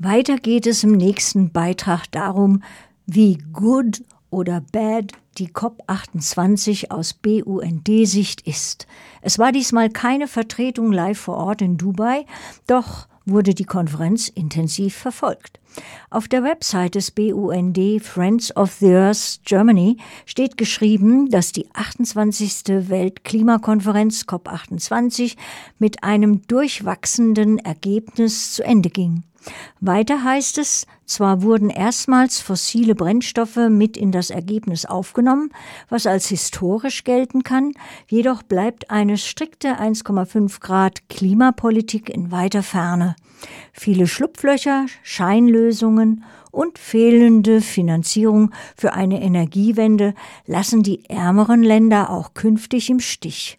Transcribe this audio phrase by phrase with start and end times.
[0.00, 2.62] Weiter geht es im nächsten Beitrag darum,
[3.06, 8.86] wie good oder bad die COP28 aus BUND-Sicht ist.
[9.22, 12.26] Es war diesmal keine Vertretung live vor Ort in Dubai,
[12.68, 15.58] doch wurde die Konferenz intensiv verfolgt.
[16.10, 19.96] Auf der Website des BUND Friends of the Earth Germany
[20.26, 22.88] steht geschrieben, dass die 28.
[22.88, 25.36] Weltklimakonferenz COP28
[25.80, 29.24] mit einem durchwachsenden Ergebnis zu Ende ging.
[29.80, 35.50] Weiter heißt es, zwar wurden erstmals fossile Brennstoffe mit in das Ergebnis aufgenommen,
[35.88, 37.72] was als historisch gelten kann,
[38.08, 43.16] jedoch bleibt eine strikte 1,5 Grad Klimapolitik in weiter Ferne.
[43.72, 50.14] Viele Schlupflöcher, Scheinlösungen und fehlende Finanzierung für eine Energiewende
[50.46, 53.58] lassen die ärmeren Länder auch künftig im Stich.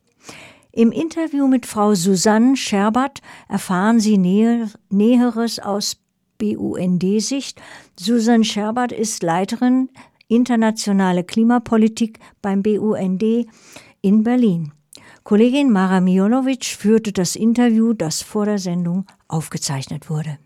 [0.71, 5.97] Im Interview mit Frau Susanne Scherbert erfahren Sie Näheres aus
[6.37, 7.59] BUND-Sicht.
[7.99, 9.89] Susanne Scherbert ist Leiterin
[10.27, 13.23] internationale Klimapolitik beim BUND
[14.01, 14.71] in Berlin.
[15.23, 20.37] Kollegin Mara Mijolovic führte das Interview, das vor der Sendung aufgezeichnet wurde.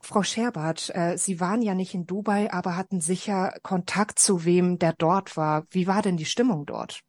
[0.00, 4.78] Frau Scherbert, äh, Sie waren ja nicht in Dubai, aber hatten sicher Kontakt zu wem,
[4.78, 5.64] der dort war.
[5.70, 7.02] Wie war denn die Stimmung dort?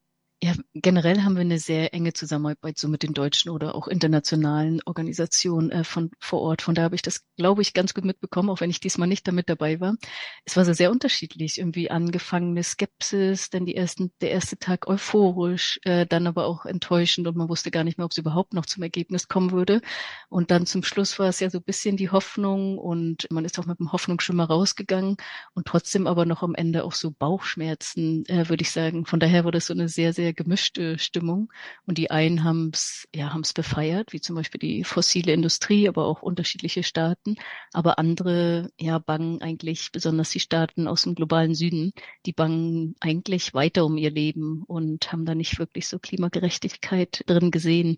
[0.43, 4.81] Ja, generell haben wir eine sehr enge Zusammenarbeit so mit den deutschen oder auch internationalen
[4.83, 6.61] Organisationen äh, von vor Ort.
[6.61, 9.25] Von da habe ich das, glaube ich, ganz gut mitbekommen, auch wenn ich diesmal nicht
[9.25, 9.95] damit dabei war.
[10.43, 15.79] Es war so sehr unterschiedlich, irgendwie angefangene Skepsis, dann die ersten, der erste Tag euphorisch,
[15.85, 18.65] äh, dann aber auch enttäuschend und man wusste gar nicht mehr, ob es überhaupt noch
[18.65, 19.79] zum Ergebnis kommen würde.
[20.27, 23.57] Und dann zum Schluss war es ja so ein bisschen die Hoffnung und man ist
[23.59, 25.15] auch mit dem Hoffnungsschimmer rausgegangen
[25.53, 29.05] und trotzdem aber noch am Ende auch so Bauchschmerzen, äh, würde ich sagen.
[29.05, 31.51] Von daher war das so eine sehr, sehr gemischte Stimmung.
[31.85, 36.05] Und die einen haben es ja, haben's befeiert, wie zum Beispiel die fossile Industrie, aber
[36.05, 37.35] auch unterschiedliche Staaten.
[37.73, 41.93] Aber andere ja, bangen eigentlich, besonders die Staaten aus dem globalen Süden,
[42.25, 47.51] die bangen eigentlich weiter um ihr Leben und haben da nicht wirklich so Klimagerechtigkeit drin
[47.51, 47.97] gesehen.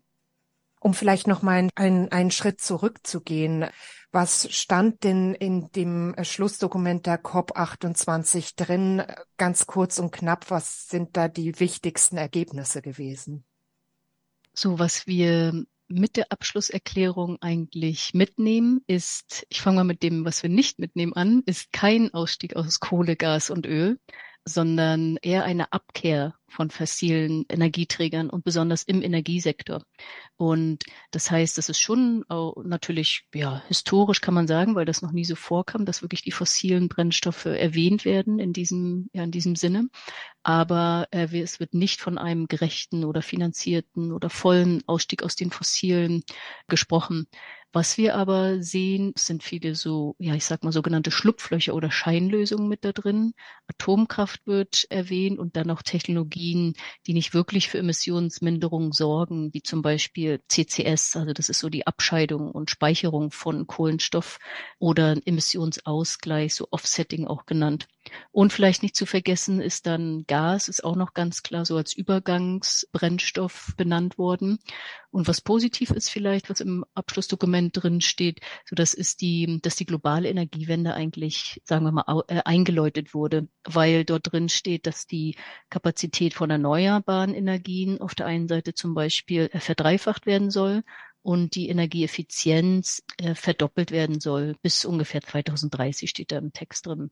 [0.85, 3.65] Um vielleicht noch mal einen, einen Schritt zurückzugehen.
[4.11, 9.01] Was stand denn in dem Schlussdokument der COP28 drin?
[9.37, 13.45] Ganz kurz und knapp, was sind da die wichtigsten Ergebnisse gewesen?
[14.53, 20.43] So, was wir mit der Abschlusserklärung eigentlich mitnehmen, ist, ich fange mal mit dem, was
[20.43, 23.99] wir nicht mitnehmen an, ist kein Ausstieg aus Kohle, Gas und Öl,
[24.45, 29.83] sondern eher eine Abkehr von fossilen Energieträgern und besonders im Energiesektor.
[30.37, 32.23] Und das heißt, das ist schon
[32.63, 36.31] natürlich, ja, historisch kann man sagen, weil das noch nie so vorkam, dass wirklich die
[36.31, 39.89] fossilen Brennstoffe erwähnt werden in diesem, ja, in diesem Sinne.
[40.43, 45.49] Aber äh, es wird nicht von einem gerechten oder finanzierten oder vollen Ausstieg aus den
[45.49, 46.23] fossilen
[46.67, 47.27] gesprochen.
[47.75, 52.69] Was wir aber sehen, sind viele so, ja, ich sag mal sogenannte Schlupflöcher oder Scheinlösungen
[52.69, 53.33] mit da drin.
[53.67, 56.73] Atomkraft wird erwähnt und dann auch Technologien,
[57.05, 61.85] die nicht wirklich für Emissionsminderung sorgen, wie zum Beispiel CCS, also das ist so die
[61.85, 64.39] Abscheidung und Speicherung von Kohlenstoff
[64.79, 67.89] oder Emissionsausgleich, so Offsetting auch genannt.
[68.31, 71.93] Und vielleicht nicht zu vergessen ist dann Gas, ist auch noch ganz klar so als
[71.93, 74.59] Übergangsbrennstoff benannt worden.
[75.11, 79.75] Und was positiv ist vielleicht, was im Abschlussdokument drin steht, so das ist die, dass
[79.75, 85.07] die globale Energiewende eigentlich, sagen wir mal, äh, eingeläutet wurde, weil dort drin steht, dass
[85.07, 85.37] die
[85.69, 90.83] Kapazität von erneuerbaren Energien auf der einen Seite zum Beispiel äh, verdreifacht werden soll
[91.25, 97.09] und die Energieeffizienz äh, verdoppelt werden soll bis ungefähr 2030 steht da im Text drin.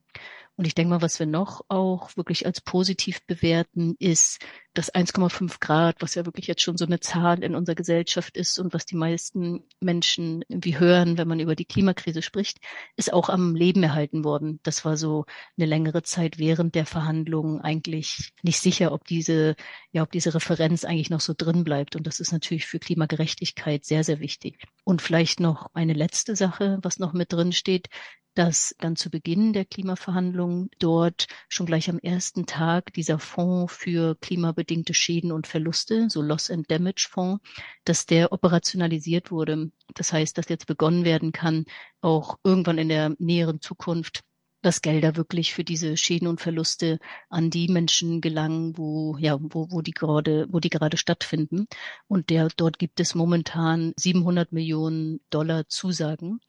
[0.55, 5.59] Und ich denke mal, was wir noch auch wirklich als positiv bewerten, ist das 1,5
[5.59, 8.85] Grad, was ja wirklich jetzt schon so eine Zahl in unserer Gesellschaft ist und was
[8.85, 12.59] die meisten Menschen irgendwie hören, wenn man über die Klimakrise spricht,
[12.95, 14.59] ist auch am Leben erhalten worden.
[14.63, 15.25] Das war so
[15.57, 19.55] eine längere Zeit während der Verhandlungen eigentlich nicht sicher, ob diese,
[19.91, 21.95] ja, ob diese Referenz eigentlich noch so drin bleibt.
[21.95, 24.57] Und das ist natürlich für Klimagerechtigkeit sehr, sehr wichtig.
[24.83, 27.89] Und vielleicht noch eine letzte Sache, was noch mit drin steht
[28.33, 34.15] dass dann zu Beginn der Klimaverhandlungen dort schon gleich am ersten Tag dieser Fonds für
[34.15, 37.43] klimabedingte Schäden und Verluste, so Loss and Damage Fonds,
[37.85, 39.71] dass der operationalisiert wurde.
[39.93, 41.65] Das heißt, dass jetzt begonnen werden kann,
[42.01, 44.21] auch irgendwann in der näheren Zukunft
[44.63, 46.99] dass Gelder wirklich für diese Schäden und Verluste
[47.29, 51.67] an die Menschen gelangen, wo, ja, wo, wo die gerade, wo die gerade stattfinden.
[52.07, 56.39] Und der, dort gibt es momentan 700 Millionen Dollar Zusagen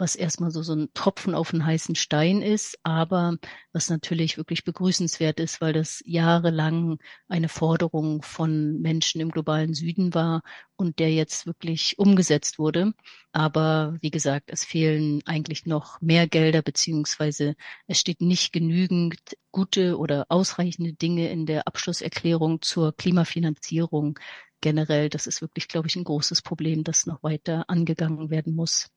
[0.00, 3.36] was erstmal so, so ein Tropfen auf einen heißen Stein ist, aber
[3.72, 6.98] was natürlich wirklich begrüßenswert ist, weil das jahrelang
[7.28, 10.42] eine Forderung von Menschen im globalen Süden war
[10.76, 12.92] und der jetzt wirklich umgesetzt wurde.
[13.32, 17.54] Aber wie gesagt, es fehlen eigentlich noch mehr Gelder, beziehungsweise
[17.86, 19.18] es steht nicht genügend
[19.52, 24.18] gute oder ausreichende Dinge in der Abschlusserklärung zur Klimafinanzierung
[24.60, 25.08] generell.
[25.10, 28.88] Das ist wirklich, glaube ich, ein großes Problem, das noch weiter angegangen werden muss.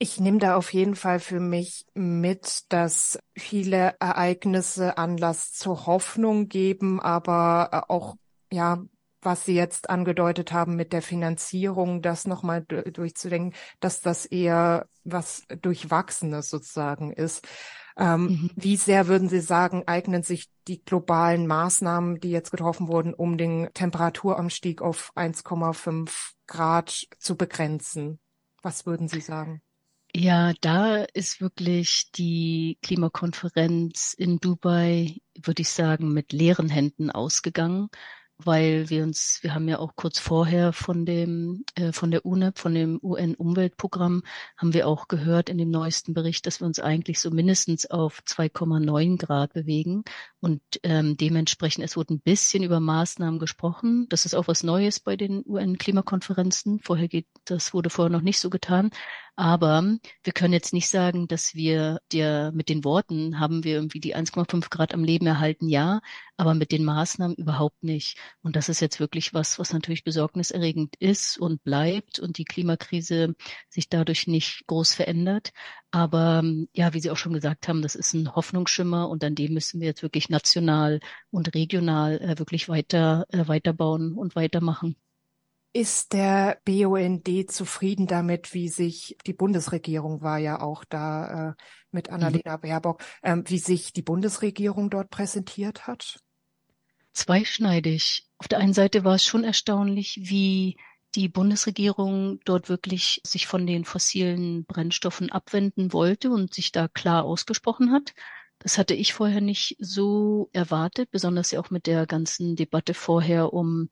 [0.00, 6.48] Ich nehme da auf jeden Fall für mich mit, dass viele Ereignisse Anlass zur Hoffnung
[6.48, 8.16] geben, aber äh, auch,
[8.52, 8.84] ja,
[9.20, 15.42] was Sie jetzt angedeutet haben mit der Finanzierung, das nochmal durchzudenken, dass das eher was
[15.60, 17.44] Durchwachsenes sozusagen ist.
[17.96, 18.50] Ähm, mhm.
[18.54, 23.36] Wie sehr würden Sie sagen, eignen sich die globalen Maßnahmen, die jetzt getroffen wurden, um
[23.36, 28.20] den Temperaturanstieg auf 1,5 Grad zu begrenzen?
[28.62, 29.60] Was würden Sie sagen?
[30.14, 37.88] Ja, da ist wirklich die Klimakonferenz in Dubai, würde ich sagen, mit leeren Händen ausgegangen
[38.38, 42.58] weil wir uns, wir haben ja auch kurz vorher von dem, äh, von der UNEP,
[42.58, 44.22] von dem UN-Umweltprogramm,
[44.56, 48.22] haben wir auch gehört in dem neuesten Bericht, dass wir uns eigentlich so mindestens auf
[48.24, 50.04] 2,9 Grad bewegen.
[50.40, 54.06] Und ähm, dementsprechend, es wurde ein bisschen über Maßnahmen gesprochen.
[54.08, 56.78] Das ist auch was Neues bei den UN-Klimakonferenzen.
[56.78, 58.90] Vorher geht, das wurde vorher noch nicht so getan.
[59.38, 59.84] Aber
[60.24, 64.16] wir können jetzt nicht sagen, dass wir der, mit den Worten haben wir irgendwie die
[64.16, 66.00] 1,5 Grad am Leben erhalten, ja,
[66.36, 68.18] aber mit den Maßnahmen überhaupt nicht.
[68.42, 73.36] Und das ist jetzt wirklich was, was natürlich besorgniserregend ist und bleibt und die Klimakrise
[73.68, 75.52] sich dadurch nicht groß verändert.
[75.92, 76.42] Aber
[76.72, 79.80] ja, wie Sie auch schon gesagt haben, das ist ein Hoffnungsschimmer und an dem müssen
[79.80, 80.98] wir jetzt wirklich national
[81.30, 84.96] und regional äh, wirklich weiter, äh, weiterbauen und weitermachen.
[85.72, 91.54] Ist der BUND zufrieden damit, wie sich die Bundesregierung war ja auch da äh,
[91.90, 92.14] mit mhm.
[92.14, 92.60] Annalena mhm.
[92.60, 96.20] Baerbock, ähm, wie sich die Bundesregierung dort präsentiert hat?
[97.12, 98.26] Zweischneidig.
[98.38, 100.76] Auf der einen Seite war es schon erstaunlich, wie
[101.14, 107.24] die Bundesregierung dort wirklich sich von den fossilen Brennstoffen abwenden wollte und sich da klar
[107.24, 108.14] ausgesprochen hat.
[108.58, 113.52] Das hatte ich vorher nicht so erwartet, besonders ja auch mit der ganzen Debatte vorher
[113.52, 113.88] um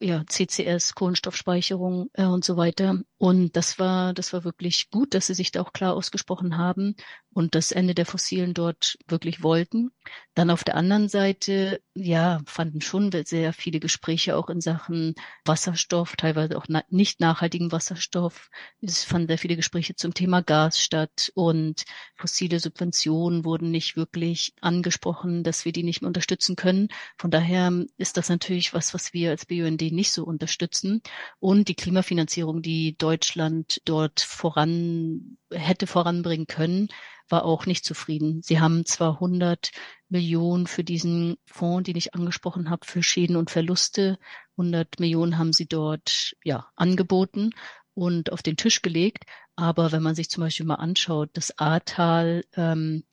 [0.00, 3.00] ja, CCS, Kohlenstoffspeicherung äh, und so weiter.
[3.18, 6.96] Und das war, das war wirklich gut, dass sie sich da auch klar ausgesprochen haben
[7.30, 9.90] und das Ende der Fossilen dort wirklich wollten.
[10.34, 15.14] Dann auf der anderen Seite, ja, fanden schon sehr viele Gespräche auch in Sachen
[15.44, 18.50] Wasserstoff, teilweise auch na nicht nachhaltigen Wasserstoff.
[18.82, 21.84] Es fanden sehr viele Gespräche zum Thema Gas statt und
[22.16, 26.88] fossile Subventionen wurden nicht wirklich angesprochen, dass wir die nicht mehr unterstützen können.
[27.18, 31.02] Von daher ist das natürlich was, was wir als BUND nicht so unterstützen.
[31.38, 36.88] Und die Klimafinanzierung, die Deutschland dort voran hätte voranbringen können,
[37.28, 38.42] war auch nicht zufrieden.
[38.42, 39.70] Sie haben zwar 100
[40.08, 44.18] Millionen für diesen Fonds, den ich angesprochen habe, für Schäden und Verluste.
[44.56, 47.50] 100 Millionen haben sie dort ja angeboten
[47.94, 49.24] und auf den Tisch gelegt.
[49.56, 53.04] Aber wenn man sich zum Beispiel mal anschaut, das Ahrtal ähm,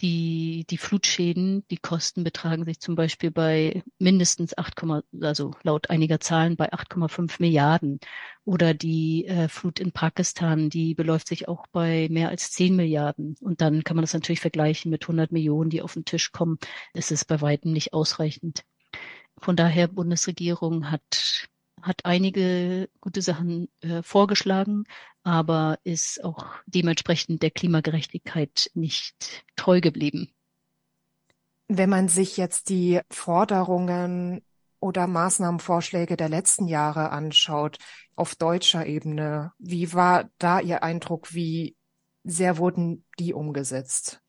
[0.00, 4.84] die, die Flutschäden, die Kosten betragen sich zum Beispiel bei mindestens 8,
[5.20, 7.98] also laut einiger Zahlen bei 8,5 Milliarden.
[8.44, 13.36] Oder die äh, Flut in Pakistan, die beläuft sich auch bei mehr als 10 Milliarden.
[13.40, 16.58] Und dann kann man das natürlich vergleichen mit 100 Millionen, die auf den Tisch kommen.
[16.94, 18.64] Es ist bei weitem nicht ausreichend.
[19.40, 21.48] Von daher, Bundesregierung hat
[21.88, 24.84] hat einige gute Sachen äh, vorgeschlagen,
[25.24, 30.30] aber ist auch dementsprechend der Klimagerechtigkeit nicht treu geblieben.
[31.66, 34.42] Wenn man sich jetzt die Forderungen
[34.80, 37.78] oder Maßnahmenvorschläge der letzten Jahre anschaut,
[38.14, 41.34] auf deutscher Ebene, wie war da Ihr Eindruck?
[41.34, 41.76] Wie
[42.24, 44.20] sehr wurden die umgesetzt?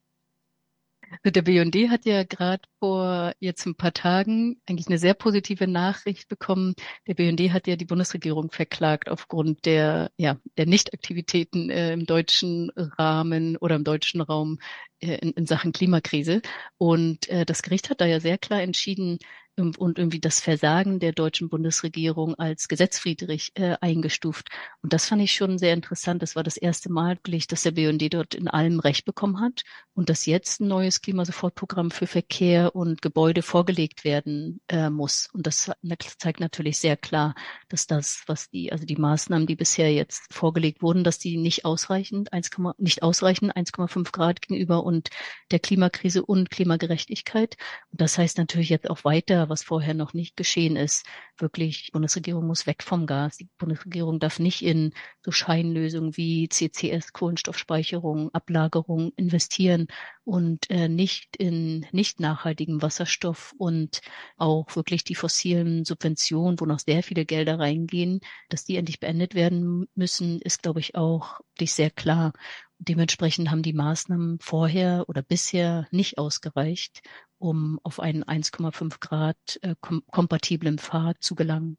[1.23, 6.27] Der BUND hat ja gerade vor jetzt ein paar Tagen eigentlich eine sehr positive Nachricht
[6.29, 6.75] bekommen.
[7.07, 12.71] Der BUND hat ja die Bundesregierung verklagt aufgrund der, ja, der Nichtaktivitäten äh, im deutschen
[12.75, 14.59] Rahmen oder im deutschen Raum
[14.99, 16.41] äh, in, in Sachen Klimakrise.
[16.77, 19.19] Und äh, das Gericht hat da ja sehr klar entschieden,
[19.59, 24.49] und irgendwie das Versagen der deutschen Bundesregierung als gesetzwidrig äh, eingestuft.
[24.81, 26.21] Und das fand ich schon sehr interessant.
[26.21, 29.63] Das war das erste Mal dass der BND dort in allem Recht bekommen hat
[29.93, 35.27] und dass jetzt ein neues Klimasofortprogramm für Verkehr und Gebäude vorgelegt werden äh, muss.
[35.33, 35.71] Und das
[36.17, 37.35] zeigt natürlich sehr klar,
[37.67, 41.65] dass das, was die, also die Maßnahmen, die bisher jetzt vorgelegt wurden, dass die nicht
[41.65, 45.09] ausreichend, 1, nicht ausreichen, 1,5 Grad gegenüber und
[45.51, 47.57] der Klimakrise und Klimagerechtigkeit.
[47.91, 51.05] Und das heißt natürlich jetzt auch weiter was vorher noch nicht geschehen ist.
[51.37, 53.37] Wirklich, die Bundesregierung muss weg vom Gas.
[53.37, 59.87] Die Bundesregierung darf nicht in so Scheinlösungen wie CCS, Kohlenstoffspeicherung, Ablagerung investieren
[60.23, 64.01] und äh, nicht in nicht nachhaltigen Wasserstoff und
[64.37, 69.35] auch wirklich die fossilen Subventionen, wo noch sehr viele Gelder reingehen, dass die endlich beendet
[69.35, 72.33] werden müssen, ist, glaube ich, auch sehr klar.
[72.77, 77.01] Dementsprechend haben die Maßnahmen vorher oder bisher nicht ausgereicht,
[77.39, 81.77] um auf einen 1,5 Grad äh, kom kompatiblen Pfad zu gelangen.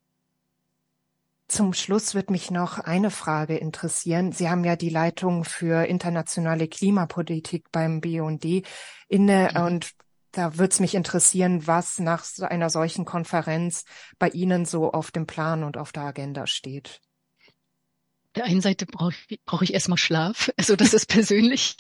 [1.49, 4.33] Zum Schluss wird mich noch eine Frage interessieren.
[4.33, 8.65] Sie haben ja die Leitung für internationale Klimapolitik beim BUND
[9.09, 9.63] inne mhm.
[9.63, 9.91] und
[10.33, 13.85] da würde es mich interessieren, was nach einer solchen Konferenz
[14.19, 17.01] bei Ihnen so auf dem Plan und auf der Agenda steht
[18.37, 20.51] der einen Seite brauche ich, brauche ich erstmal Schlaf.
[20.61, 21.77] Also das ist persönlich.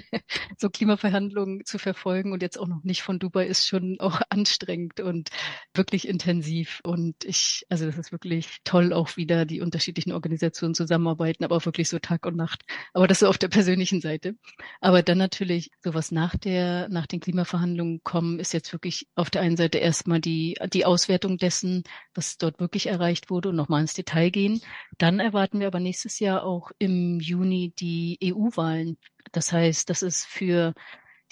[0.58, 5.00] so Klimaverhandlungen zu verfolgen und jetzt auch noch nicht von Dubai ist schon auch anstrengend
[5.00, 5.28] und
[5.74, 6.80] wirklich intensiv.
[6.84, 11.66] Und ich, also das ist wirklich toll, auch wieder die unterschiedlichen Organisationen zusammenarbeiten, aber auch
[11.66, 12.62] wirklich so Tag und Nacht.
[12.94, 14.36] Aber das so auf der persönlichen Seite.
[14.80, 19.42] Aber dann natürlich sowas nach der, nach den Klimaverhandlungen kommen, ist jetzt wirklich auf der
[19.42, 21.84] einen Seite erstmal die, die Auswertung dessen,
[22.14, 24.62] was dort wirklich erreicht wurde und nochmal ins Detail gehen.
[24.98, 28.98] Dann erwarten wir aber nächstes Jahr auch im Juni die EU-Wahlen.
[29.32, 30.74] Das heißt, das ist für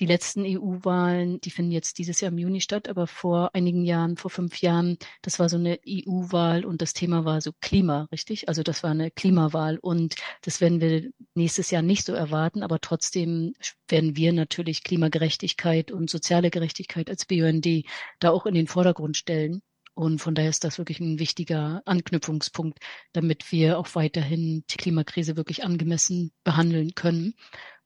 [0.01, 4.17] die letzten EU-Wahlen, die finden jetzt dieses Jahr im Juni statt, aber vor einigen Jahren,
[4.17, 8.49] vor fünf Jahren, das war so eine EU-Wahl und das Thema war so Klima, richtig?
[8.49, 12.81] Also das war eine Klimawahl und das werden wir nächstes Jahr nicht so erwarten, aber
[12.81, 13.53] trotzdem
[13.89, 17.85] werden wir natürlich Klimagerechtigkeit und soziale Gerechtigkeit als BUND
[18.19, 19.63] da auch in den Vordergrund stellen.
[19.95, 22.79] Und von daher ist das wirklich ein wichtiger Anknüpfungspunkt,
[23.13, 27.35] damit wir auch weiterhin die Klimakrise wirklich angemessen behandeln können.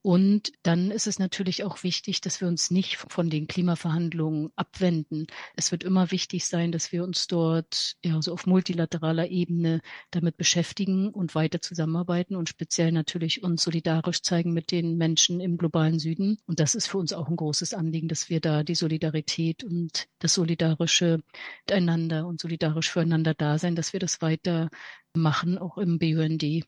[0.03, 5.27] Und dann ist es natürlich auch wichtig, dass wir uns nicht von den Klimaverhandlungen abwenden.
[5.57, 9.81] Es wird immer wichtig sein, dass wir uns dort ja so auf multilateraler Ebene
[10.13, 15.57] damit beschäftigen und weiter zusammenarbeiten und speziell natürlich uns solidarisch zeigen mit den Menschen im
[15.57, 16.39] globalen Süden.
[16.47, 20.07] Und das ist für uns auch ein großes Anliegen, dass wir da die Solidarität und
[20.21, 21.21] das solidarische
[21.67, 24.71] Miteinander und solidarisch füreinander da sein, dass wir das weiter
[25.15, 26.67] machen, auch im BUND.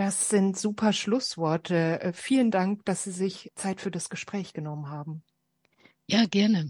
[0.00, 2.00] Das sind super Schlussworte.
[2.00, 5.22] Äh, vielen Dank, dass Sie sich Zeit für das Gespräch genommen haben.
[6.06, 6.68] Ja, gerne.